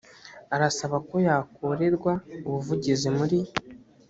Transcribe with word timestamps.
arasaba 0.55 0.97
ko 1.07 1.15
yakorerwa 1.27 2.13
ubuvugizi 2.47 3.07
muri 3.17 3.39